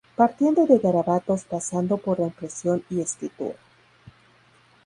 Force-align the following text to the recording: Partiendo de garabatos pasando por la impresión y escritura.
Partiendo 0.15 0.65
de 0.65 0.79
garabatos 0.79 1.43
pasando 1.43 1.99
por 1.99 2.17
la 2.19 2.25
impresión 2.25 2.83
y 2.89 3.01
escritura. 3.01 3.59